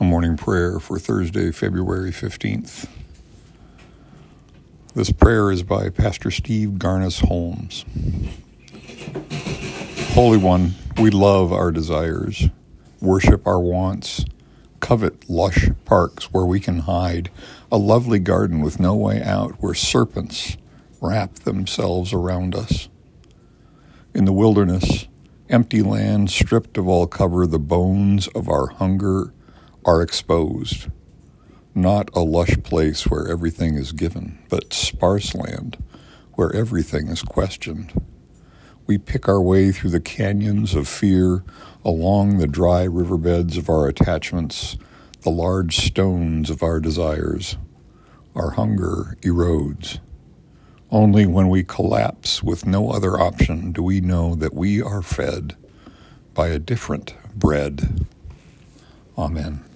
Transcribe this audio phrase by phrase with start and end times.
[0.00, 2.86] A morning prayer for Thursday, February 15th.
[4.94, 7.84] This prayer is by Pastor Steve Garnaas Holmes.
[10.14, 12.48] Holy One, we love our desires,
[13.00, 14.24] worship our wants,
[14.78, 17.28] covet lush parks where we can hide,
[17.72, 20.56] a lovely garden with no way out where serpents
[21.00, 22.88] wrap themselves around us.
[24.14, 25.08] In the wilderness,
[25.50, 29.32] empty land stripped of all cover, the bones of our hunger
[29.84, 30.88] are exposed.
[31.74, 35.76] Not a lush place where everything is given, but sparse land
[36.38, 37.92] where everything is questioned.
[38.86, 41.42] We pick our way through the canyons of fear,
[41.84, 44.76] along the dry riverbeds of our attachments,
[45.22, 47.56] the large stones of our desires.
[48.36, 49.98] Our hunger erodes.
[50.92, 55.56] Only when we collapse with no other option do we know that we are fed
[56.34, 58.06] by a different bread.
[59.18, 59.67] Amen.